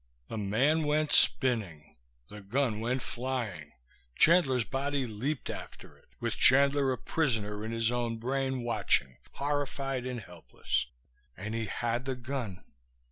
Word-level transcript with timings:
The 0.29 0.37
man 0.39 0.81
went 0.85 1.11
spinning, 1.11 1.95
the 2.27 2.41
gun 2.41 2.79
went 2.79 3.03
flying, 3.03 3.73
Chandler's 4.15 4.63
body 4.63 5.05
leaped 5.05 5.47
after 5.47 5.95
it, 5.95 6.07
with 6.19 6.37
Chandler 6.39 6.91
a 6.91 6.97
prisoner 6.97 7.63
in 7.63 7.71
his 7.71 7.91
own 7.91 8.17
brain, 8.17 8.63
watching, 8.63 9.17
horrified 9.33 10.07
and 10.07 10.19
helpless. 10.19 10.87
And 11.37 11.53
he 11.53 11.67
had 11.67 12.05
the 12.05 12.15
gun! 12.15 12.63